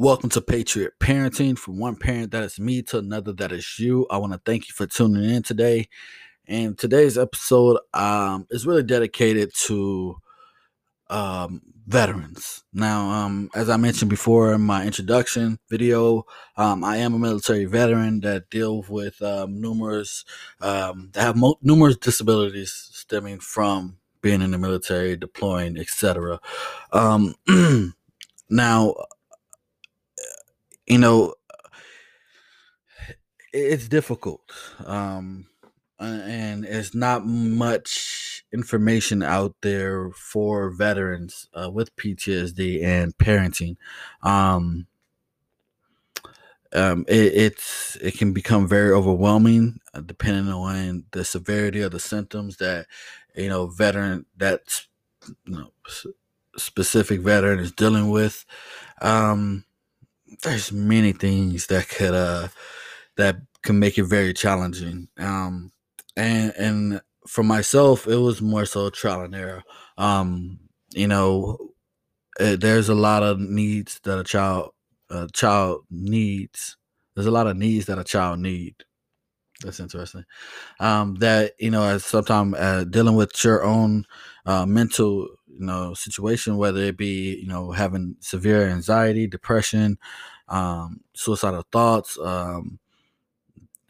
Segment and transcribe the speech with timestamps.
[0.00, 1.58] Welcome to Patriot Parenting.
[1.58, 4.06] From one parent that is me to another that is you.
[4.08, 5.88] I want to thank you for tuning in today.
[6.46, 10.18] And today's episode um, is really dedicated to
[11.10, 12.62] um, veterans.
[12.72, 16.26] Now, um, as I mentioned before in my introduction video,
[16.56, 20.24] um, I am a military veteran that deals with um, numerous
[20.60, 26.38] um, that have mo- numerous disabilities stemming from being in the military, deploying, etc.
[28.50, 28.94] Now,
[30.88, 31.34] you know,
[33.52, 34.52] it's difficult.
[34.84, 35.46] Um,
[36.00, 43.76] and it's not much information out there for veterans uh, with PTSD and parenting.
[44.22, 44.86] Um,
[46.72, 51.98] um, it, it's it can become very overwhelming uh, depending on the severity of the
[51.98, 52.86] symptoms that
[53.34, 54.82] you know veteran that
[55.46, 55.72] you know,
[56.56, 58.44] specific veteran is dealing with.
[59.00, 59.64] Um,
[60.42, 62.48] there's many things that could uh
[63.16, 65.08] that can make it very challenging.
[65.18, 65.72] Um,
[66.16, 69.62] and and for myself, it was more so trial and error.
[69.98, 70.60] Um,
[70.94, 71.58] you know,
[72.40, 74.72] it, eh, there's a lot of needs that a child
[75.10, 76.76] a child needs.
[77.14, 78.74] There's a lot of needs that a child need.
[79.62, 80.24] That's interesting.
[80.80, 84.06] Um, that you know, as sometimes uh, dealing with your own
[84.46, 89.98] uh, mental, you know, situation, whether it be you know having severe anxiety, depression,
[90.48, 92.78] um, suicidal thoughts, um,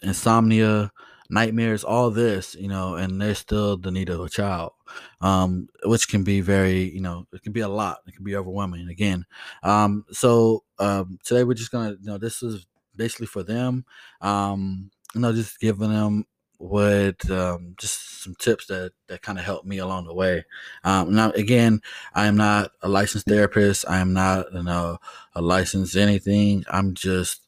[0.03, 0.93] insomnia,
[1.31, 4.73] nightmares, all this, you know, and there's still the need of a child,
[5.21, 7.99] um, which can be very, you know, it can be a lot.
[8.07, 9.27] It can be overwhelming again.
[9.63, 13.85] Um, so um, today we're just gonna, you know, this is basically for them.
[14.21, 16.25] Um, you know, just giving them
[16.59, 20.45] what um, just some tips that that kind of helped me along the way.
[20.85, 21.81] Um, now, again,
[22.15, 23.85] I am not a licensed therapist.
[23.89, 24.99] I am not, you know,
[25.35, 26.65] a licensed anything.
[26.69, 27.43] I'm just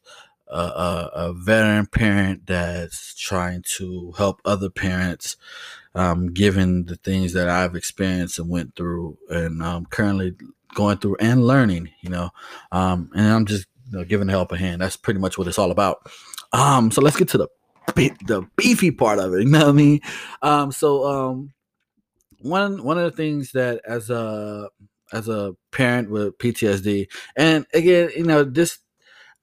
[0.49, 5.37] a, a, a veteran parent that's trying to help other parents,
[5.95, 10.35] um, given the things that I've experienced and went through, and I'm currently
[10.75, 11.91] going through and learning.
[12.01, 12.31] You know,
[12.71, 14.81] um, and I'm just you know, giving help a hand.
[14.81, 16.09] That's pretty much what it's all about.
[16.53, 17.49] Um, so let's get to the
[17.95, 19.41] the beefy part of it.
[19.45, 20.01] You know what I mean?
[20.43, 21.53] Um, so um,
[22.41, 24.69] one one of the things that as a
[25.13, 28.79] as a parent with PTSD, and again, you know, this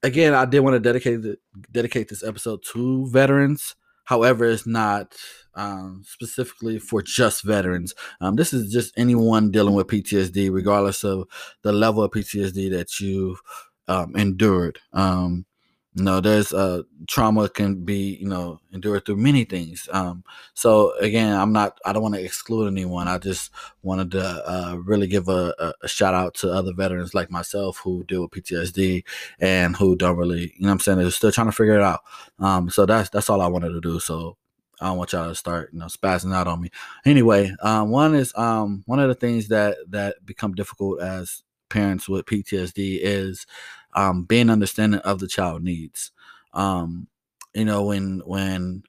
[0.02, 1.38] again, I did want to dedicate the,
[1.70, 3.74] dedicate this episode to veterans.
[4.04, 5.14] However, it's not
[5.54, 7.94] um, specifically for just veterans.
[8.20, 11.28] Um, this is just anyone dealing with PTSD, regardless of
[11.62, 13.40] the level of PTSD that you've
[13.86, 14.78] um, endured.
[14.94, 15.44] Um,
[15.94, 20.22] you know there's uh trauma can be you know endured through many things um
[20.54, 23.50] so again i'm not i don't want to exclude anyone i just
[23.82, 28.04] wanted to uh really give a, a, shout out to other veterans like myself who
[28.04, 29.02] deal with ptsd
[29.40, 32.00] and who don't really you know i'm saying they're still trying to figure it out
[32.38, 34.36] um so that's that's all i wanted to do so
[34.80, 36.70] I don't want y'all to start, you know, spazzing out on me.
[37.04, 42.08] Anyway, um, one is um, one of the things that that become difficult as parents
[42.08, 43.46] with PTSD is
[43.94, 46.12] um, being understanding of the child needs.
[46.54, 47.08] Um,
[47.54, 48.82] you know, when when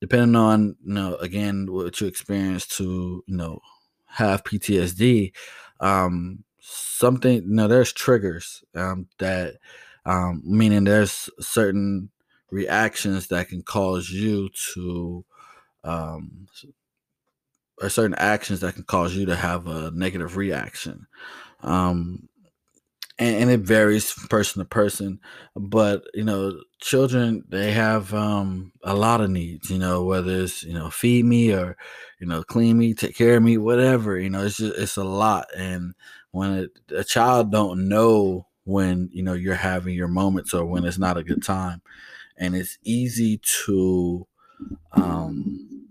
[0.00, 3.60] depending on you know again what you experience to you know
[4.06, 5.32] have PTSD,
[5.80, 9.54] um, something you know there's triggers um, that
[10.04, 12.10] um, meaning there's certain
[12.50, 15.24] reactions that can cause you to
[15.84, 16.46] um,
[17.82, 21.06] or certain actions that can cause you to have a negative reaction.
[21.62, 22.28] Um,
[23.18, 25.20] and, and, it varies from person to person
[25.54, 30.62] but you know children they have um, a lot of needs you know whether it's
[30.62, 31.76] you know feed me or
[32.20, 35.04] you know clean me take care of me whatever you know it's just it's a
[35.04, 35.94] lot and
[36.30, 40.84] when it, a child don't know when you know you're having your moments or when
[40.84, 41.80] it's not a good time
[42.36, 44.26] and it's easy to
[44.92, 45.86] um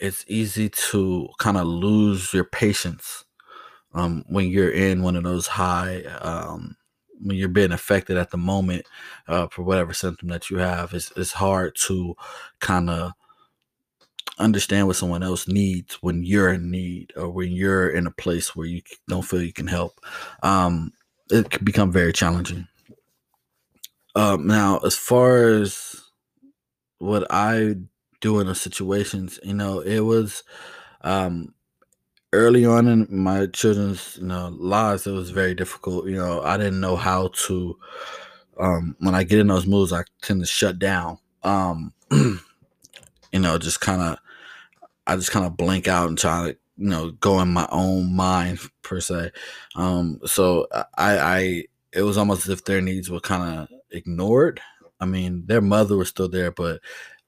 [0.00, 3.24] it's easy to kind of lose your patience
[3.98, 6.76] um, when you're in one of those high um,
[7.20, 8.86] when you're being affected at the moment
[9.26, 12.14] uh, for whatever symptom that you have it's, it's hard to
[12.60, 13.12] kind of
[14.38, 18.54] understand what someone else needs when you're in need or when you're in a place
[18.54, 20.00] where you don't feel you can help.
[20.42, 20.92] Um,
[21.30, 22.68] it can become very challenging.
[24.14, 26.02] Um, now as far as
[26.98, 27.74] what i
[28.20, 30.42] do in those situations you know it was
[31.02, 31.54] um,
[32.32, 36.56] early on in my children's you know lives it was very difficult you know i
[36.56, 37.76] didn't know how to
[38.60, 42.38] um when i get in those moods i tend to shut down um you
[43.40, 44.18] know just kind of
[45.06, 48.14] i just kind of blink out and try to you know go in my own
[48.14, 49.30] mind per se
[49.76, 54.60] um so i i it was almost as if their needs were kind of ignored.
[55.00, 56.80] I mean, their mother was still there, but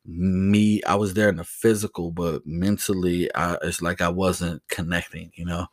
[0.06, 5.30] me, I was there in the physical, but mentally, I, it's like I wasn't connecting.
[5.34, 5.66] You know,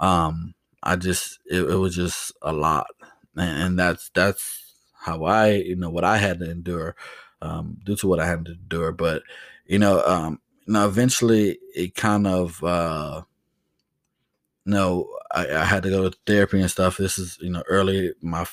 [0.00, 2.86] um, I just it, it was just a lot,
[3.36, 6.96] and, and, that's that's how I you know what I had to endure
[7.42, 8.92] um, due to what I had to endure.
[8.92, 9.22] But
[9.66, 13.22] you know, um, now eventually it kind of uh,
[14.66, 16.96] no, I, I had to go to therapy and stuff.
[16.96, 18.46] This is you know early my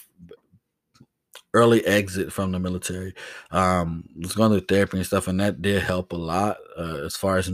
[1.53, 3.13] early exit from the military.
[3.51, 7.15] Um, was going to therapy and stuff, and that did help a lot uh, as
[7.15, 7.51] far as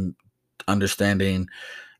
[0.68, 1.48] understanding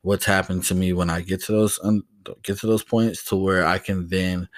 [0.02, 2.04] what's happened to me when I get to those um,
[2.42, 4.48] get to those points to where I can then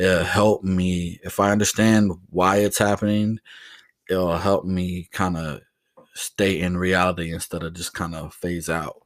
[0.00, 3.38] uh, help me if I understand why it's happening.
[4.08, 5.60] It'll help me kind of
[6.14, 9.02] stay in reality instead of just kind of phase out.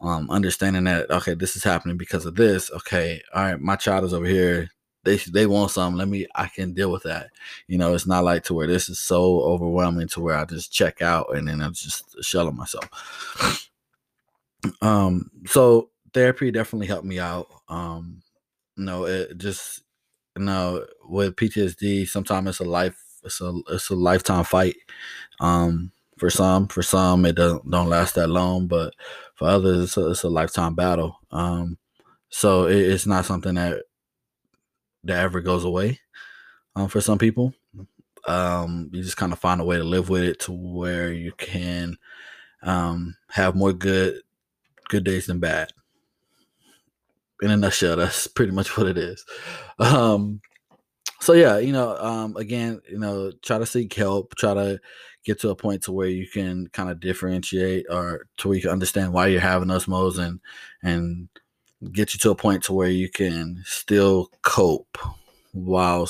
[0.00, 2.70] Um, understanding that okay, this is happening because of this.
[2.70, 4.70] Okay, all right, my child is over here
[5.06, 5.98] they they want something.
[5.98, 7.30] Let me I can deal with that.
[7.68, 10.72] You know, it's not like to where this is so overwhelming to where I just
[10.72, 13.70] check out and then I'm just shelling myself.
[14.82, 17.48] Um, so therapy definitely helped me out.
[17.68, 18.22] Um,
[18.76, 19.82] you know, it just
[20.38, 24.76] you know with PTSD, sometimes it's a life it's a it's a lifetime fight.
[25.40, 28.94] Um, for some, for some it don't don't last that long, but
[29.34, 31.20] for others it's a, it's a lifetime battle.
[31.30, 31.78] Um,
[32.30, 33.84] so it, it's not something that
[35.06, 36.00] that ever goes away
[36.74, 37.54] um, for some people.
[38.26, 41.32] Um, you just kind of find a way to live with it to where you
[41.32, 41.96] can
[42.62, 44.20] um, have more good
[44.88, 45.72] good days than bad.
[47.42, 49.24] In a nutshell, that's pretty much what it is.
[49.78, 50.40] Um,
[51.20, 54.80] so yeah, you know, um, again, you know, try to seek help, try to
[55.24, 58.62] get to a point to where you can kind of differentiate or to where you
[58.62, 60.40] can understand why you're having those modes and
[60.82, 61.28] and
[61.92, 64.98] get you to a point to where you can still cope
[65.52, 66.08] while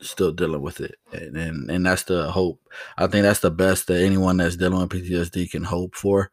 [0.00, 0.96] still dealing with it.
[1.12, 2.60] And, and and that's the hope.
[2.96, 6.30] I think that's the best that anyone that's dealing with ptsd can hope for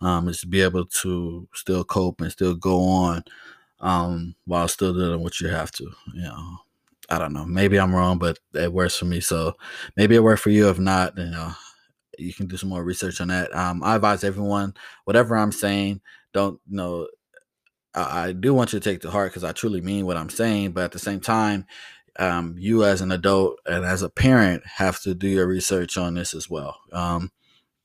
[0.00, 3.24] um, is to be able to still cope and still go on
[3.80, 6.58] um, while still doing what you have to you know.
[7.10, 7.44] I don't know.
[7.44, 9.20] Maybe i'm wrong but it works for me.
[9.20, 9.54] So
[9.96, 10.68] maybe it worked for you.
[10.68, 11.52] If not you know
[12.18, 13.54] you can do some more research on that.
[13.54, 14.74] Um, i advise everyone
[15.04, 16.00] whatever i'm saying
[16.32, 17.08] don't you know
[17.94, 20.72] I, do want you to take to heart because I truly mean what I'm saying.
[20.72, 21.66] But at the same time,
[22.18, 26.14] um, you as an adult and as a parent have to do your research on
[26.14, 26.78] this as well.
[26.92, 27.30] Um,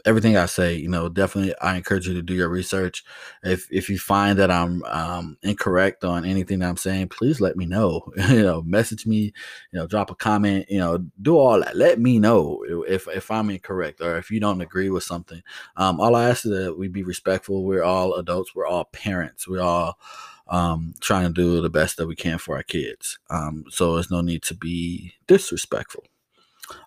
[0.08, 3.04] everything I say, you know, definitely I encourage you to do your research.
[3.44, 7.58] If if you find that I'm um, incorrect on anything that I'm saying, please let
[7.58, 8.10] me know.
[8.30, 9.34] you know, message me,
[9.72, 11.76] you know, drop a comment, you know, do all that.
[11.76, 15.44] Let me know if if I'm incorrect or if you don't agree with something.
[15.76, 17.66] Um, all I ask is that we be respectful.
[17.66, 18.56] We're all adults.
[18.56, 19.48] We're all parents.
[19.48, 20.00] We're all
[20.48, 23.20] um, trying to do the best that we can for our kids.
[23.30, 26.06] Um, so there's no need to be disrespectful.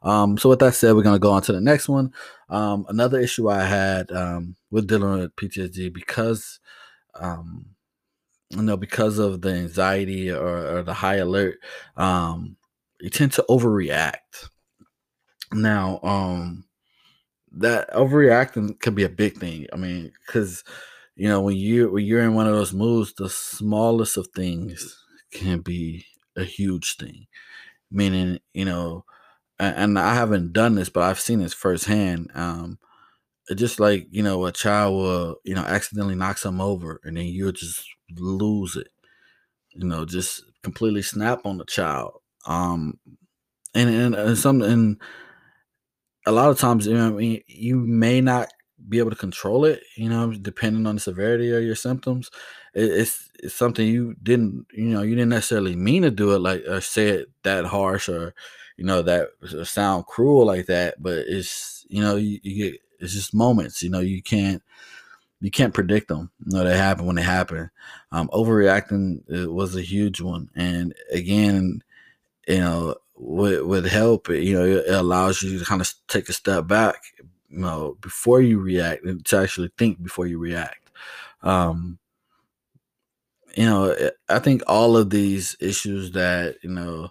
[0.02, 2.12] Um, so with that said, we're gonna go on to the next one.
[2.48, 6.60] Um, another issue I had um, with dealing with PTSD because
[7.14, 7.66] um,
[8.50, 11.58] you know because of the anxiety or, or the high alert,
[11.96, 12.56] um,
[13.00, 14.48] you tend to overreact.
[15.52, 16.64] Now, um,
[17.52, 19.66] that overreacting could be a big thing.
[19.72, 20.64] I mean, because
[21.16, 24.98] you know when you when you're in one of those moods, the smallest of things
[25.32, 26.04] can be
[26.36, 27.26] a huge thing.
[27.90, 29.04] Meaning, you know,
[29.60, 32.30] and I haven't done this, but I've seen this firsthand.
[32.34, 32.78] Um,
[33.56, 37.26] just like you know, a child will you know accidentally knock something over, and then
[37.26, 37.84] you'll just
[38.18, 38.88] lose it.
[39.74, 42.14] You know, just completely snap on the child.
[42.46, 42.98] Um,
[43.74, 45.00] and and, and some and
[46.26, 48.48] a lot of times, you know, I mean, you may not
[48.88, 49.82] be able to control it.
[49.96, 52.30] You know, depending on the severity of your symptoms,
[52.74, 56.40] it, it's it's something you didn't you know you didn't necessarily mean to do it
[56.40, 58.34] like or say it that harsh or
[58.80, 59.28] you know that
[59.64, 63.90] sound cruel like that but it's you know you, you get it's just moments you
[63.90, 64.62] know you can't
[65.40, 67.70] you can't predict them you know they happen when they happen
[68.12, 69.20] um overreacting
[69.52, 71.82] was a huge one and again
[72.48, 76.32] you know with, with help you know it allows you to kind of take a
[76.34, 76.96] step back
[77.48, 80.90] you know before you react and to actually think before you react.
[81.42, 81.98] Um
[83.56, 83.94] you know
[84.28, 87.08] i think all of these issues that you know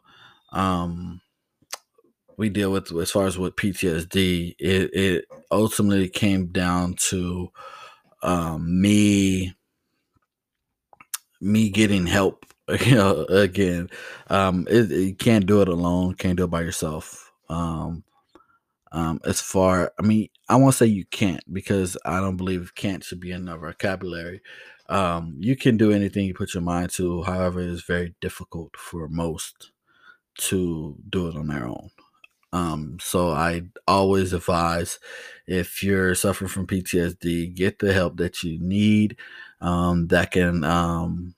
[0.52, 1.22] um
[2.40, 7.50] we deal with as far as with PTSD, it, it ultimately came down to
[8.24, 9.54] um, me
[11.42, 12.46] me getting help.
[12.86, 13.90] You know, again,
[14.30, 16.14] um, it, you can't do it alone.
[16.14, 17.32] Can't do it by yourself.
[17.50, 18.04] Um,
[18.92, 23.04] um, as far, I mean, I won't say you can't because I don't believe can't
[23.04, 24.42] should be in our vocabulary.
[24.88, 27.24] Um, you can do anything you put your mind to.
[27.24, 29.72] However, it's very difficult for most
[30.40, 31.90] to do it on their own.
[32.52, 35.00] Um, so I always advise
[35.48, 39.18] if you're suffering from PTSD, get the help that you need
[39.62, 41.36] um, that can um,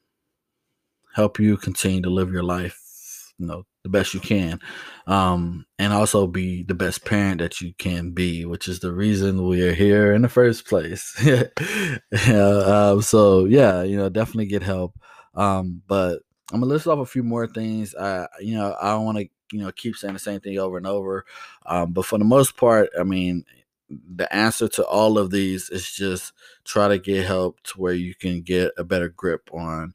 [1.13, 4.60] help you continue to live your life, you know, the best you can,
[5.08, 9.48] um, and also be the best parent that you can be, which is the reason
[9.48, 11.15] we are here in the first place.
[12.27, 12.48] yeah,
[12.91, 14.94] um, so yeah, you know, definitely get help.
[15.34, 16.20] Um, but
[16.51, 17.96] I'm gonna list off a few more things.
[17.96, 20.77] I, you know, I don't want to, you know, keep saying the same thing over
[20.77, 21.25] and over.
[21.65, 23.46] Um, but for the most part, I mean,
[23.89, 28.15] the answer to all of these is just try to get help to where you
[28.15, 29.93] can get a better grip on,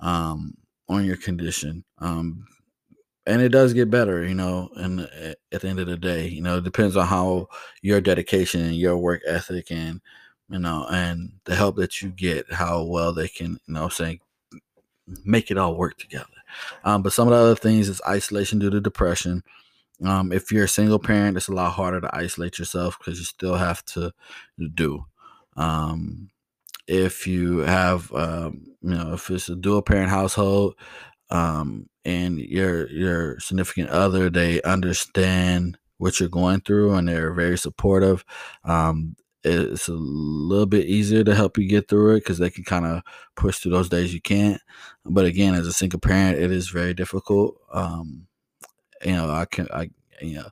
[0.00, 0.54] um,
[0.88, 1.84] on your condition.
[1.98, 2.46] Um,
[3.26, 4.70] and it does get better, you know.
[4.76, 5.00] And
[5.52, 7.48] at the end of the day, you know, it depends on how
[7.82, 10.00] your dedication and your work ethic and
[10.50, 14.20] you know, and the help that you get, how well they can, you know, saying
[15.24, 16.26] make it all work together.
[16.84, 19.42] Um, but some of the other things is isolation due to depression.
[20.04, 23.24] Um, if you're a single parent, it's a lot harder to isolate yourself because you
[23.24, 24.12] still have to
[24.74, 25.04] do.
[25.56, 26.30] Um,
[26.86, 30.74] if you have, um, you know, if it's a dual parent household,
[31.30, 37.58] um, and your your significant other, they understand what you're going through and they're very
[37.58, 38.24] supportive.
[38.64, 42.64] Um, it's a little bit easier to help you get through it because they can
[42.64, 43.02] kind of
[43.36, 44.60] push through those days you can't.
[45.04, 47.56] But again, as a single parent, it is very difficult.
[47.72, 48.26] Um,
[49.04, 50.48] you know, I can I you know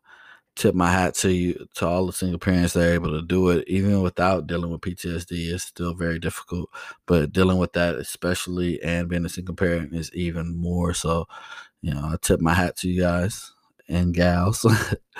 [0.57, 3.51] tip my hat to you to all the single parents that are able to do
[3.51, 5.53] it, even without dealing with PTSD.
[5.53, 6.71] It's still very difficult,
[7.07, 10.95] but dealing with that, especially and being a single parent, is even more.
[10.95, 11.27] So,
[11.83, 13.53] you know, I tip my hat to you guys
[13.89, 14.67] and gals.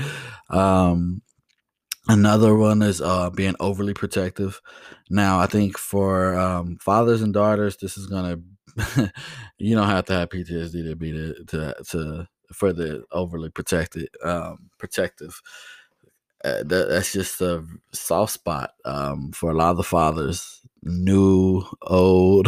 [0.51, 1.23] um,
[2.09, 4.63] Another one is uh, being overly protective.
[5.11, 8.39] Now, I think for um, fathers and daughters, this is gonna
[9.59, 14.09] you don't have to have PTSD to be to to, to for the overly protected
[14.25, 15.41] um, protective.
[16.45, 21.65] Uh, that, that's just a soft spot um, for a lot of the fathers, new,
[21.83, 22.47] old,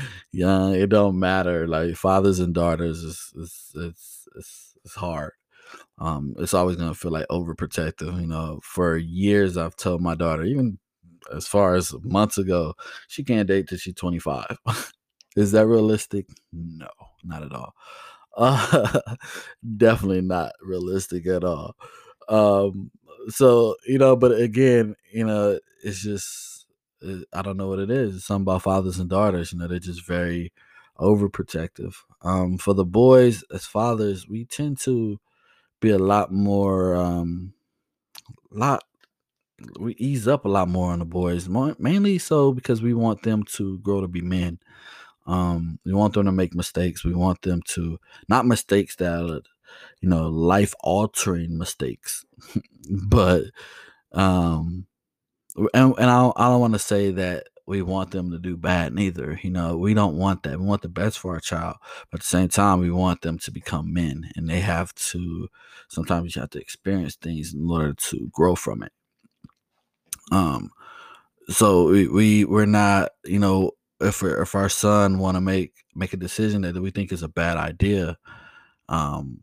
[0.32, 0.74] young.
[0.74, 1.66] It don't matter.
[1.66, 5.32] Like fathers and daughters, is it's it's it's, it's hard
[5.98, 8.20] um, it's always gonna feel like overprotective.
[8.20, 10.78] You know, for years I've told my daughter, even
[11.34, 12.74] as far as months ago,
[13.08, 14.58] she can't date till she's 25.
[15.36, 16.26] Is that realistic?
[16.52, 16.88] No,
[17.24, 17.72] not at all.
[18.36, 19.00] Uh,
[19.76, 21.74] definitely not realistic at all.
[22.28, 22.90] Um,
[23.28, 26.66] so you know, but again, you know, it's just
[27.32, 28.16] I don't know what it is.
[28.16, 29.52] It's something about fathers and daughters.
[29.52, 30.52] You know, they're just very
[30.98, 31.94] overprotective.
[32.22, 35.18] Um, for the boys as fathers, we tend to
[35.82, 37.54] be a lot more um
[38.52, 38.84] lot
[39.78, 43.44] we ease up a lot more on the boys mainly so because we want them
[43.44, 44.58] to grow to be men.
[45.26, 47.04] Um we want them to make mistakes.
[47.04, 47.98] We want them to
[48.28, 49.40] not mistakes that are
[50.00, 52.24] you know life altering mistakes
[53.08, 53.44] but
[54.12, 54.86] um
[55.74, 58.92] and, and i, I don't want to say that we want them to do bad
[58.94, 59.38] neither.
[59.42, 60.58] You know, we don't want that.
[60.58, 61.76] We want the best for our child.
[62.10, 65.48] But at the same time, we want them to become men and they have to
[65.88, 68.92] sometimes you have to experience things in order to grow from it.
[70.30, 70.70] Um
[71.48, 76.12] so we, we we're not, you know, if if our son want to make make
[76.12, 78.18] a decision that we think is a bad idea,
[78.88, 79.40] um,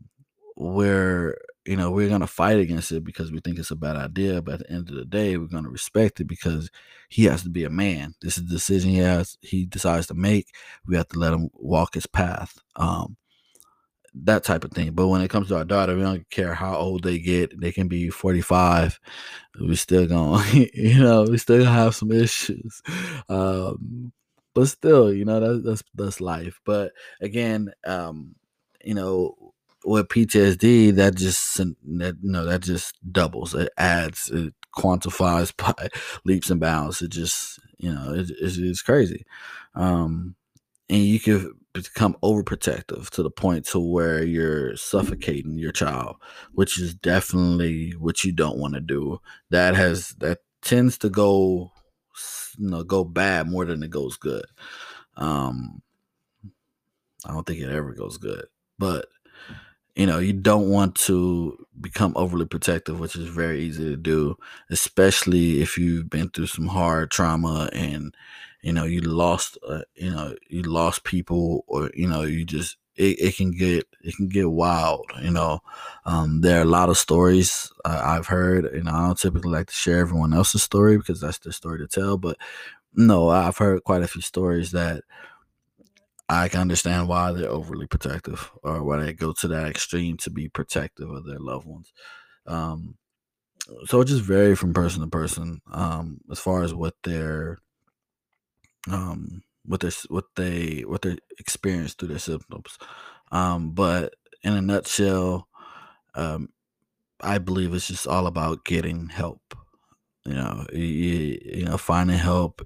[0.56, 1.36] we're
[1.70, 4.42] you know, we're going to fight against it because we think it's a bad idea.
[4.42, 6.68] But at the end of the day, we're going to respect it because
[7.08, 8.14] he has to be a man.
[8.20, 10.48] This is the decision he has, he decides to make.
[10.84, 12.58] We have to let him walk his path.
[12.74, 13.16] Um,
[14.12, 14.94] that type of thing.
[14.94, 17.60] But when it comes to our daughter, we don't care how old they get.
[17.60, 18.98] They can be 45.
[19.60, 22.82] We still gonna you know, we still have some issues.
[23.28, 24.12] Um,
[24.54, 26.60] but still, you know, that, that's that's life.
[26.64, 28.34] But again, um,
[28.84, 29.49] you know,
[29.84, 33.54] with PTSD, that just that you know that just doubles.
[33.54, 34.30] It adds.
[34.30, 35.88] It quantifies by
[36.24, 37.02] leaps and bounds.
[37.02, 39.24] It just you know it, it's, it's crazy,
[39.74, 40.34] um,
[40.88, 46.16] and you can become overprotective to the point to where you're suffocating your child,
[46.52, 49.20] which is definitely what you don't want to do.
[49.50, 51.72] That has that tends to go
[52.58, 54.44] you know go bad more than it goes good.
[55.16, 55.82] Um,
[57.24, 58.46] I don't think it ever goes good,
[58.78, 59.06] but
[60.00, 64.36] you know, you don't want to become overly protective, which is very easy to do,
[64.70, 68.14] especially if you've been through some hard trauma and
[68.62, 72.76] you know you lost, uh, you know, you lost people, or you know, you just
[72.96, 75.06] it, it can get it can get wild.
[75.22, 75.60] You know,
[76.06, 79.66] um, there are a lot of stories uh, I've heard, and I don't typically like
[79.68, 82.16] to share everyone else's story because that's their story to tell.
[82.16, 82.38] But
[82.94, 85.04] no, I've heard quite a few stories that
[86.30, 90.30] I can understand why they're overly protective or why they go to that extreme to
[90.30, 91.92] be protective of their loved ones.
[92.46, 92.94] Um,
[93.86, 97.58] so it just vary from person to person um, as far as what their
[98.88, 102.78] um, what their what they what they experience through their symptoms.
[103.32, 105.48] Um, but in a nutshell,
[106.14, 106.50] um,
[107.20, 109.42] I believe it's just all about getting help.
[110.24, 112.62] You know, you, you know, finding help,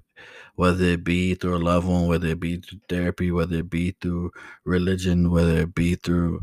[0.56, 3.92] whether it be through a loved one, whether it be through therapy, whether it be
[4.00, 4.30] through
[4.64, 6.40] religion, whether it be through,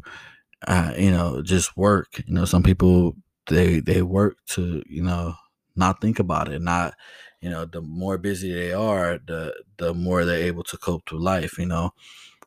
[0.68, 2.20] uh, you know, just work.
[2.28, 3.16] You know, some people
[3.48, 5.36] they they work to you know
[5.76, 6.94] not think about it, not
[7.42, 11.24] you know, the more busy they are, the the more they're able to cope through
[11.24, 11.58] life.
[11.58, 11.92] You know,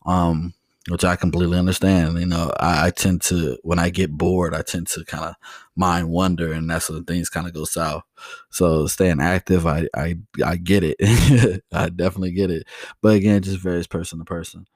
[0.07, 0.55] um,
[0.89, 2.19] which I completely understand.
[2.19, 5.35] You know, I, I, tend to when I get bored, I tend to kind of
[5.77, 8.03] mind wonder, and that's when things kind of go south.
[8.51, 11.63] So staying active, I I I get it.
[11.73, 12.67] I definitely get it.
[13.01, 14.67] But again, it just varies person to person.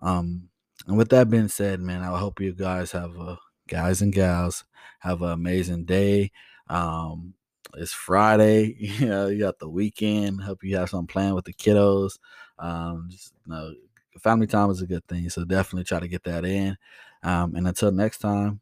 [0.00, 0.48] Um,
[0.86, 3.38] and with that being said, man, I hope you guys have a
[3.68, 4.64] guys and gals
[4.98, 6.32] have an amazing day.
[6.68, 7.34] Um,
[7.74, 8.76] it's Friday.
[8.98, 10.42] You know, you got the weekend.
[10.42, 12.18] Hope you have some planned with the kiddos.
[12.58, 13.72] Um, just you know,
[14.20, 15.28] family time is a good thing.
[15.30, 16.76] So definitely try to get that in.
[17.22, 18.60] Um, and until next time,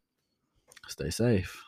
[0.87, 1.63] stay safe.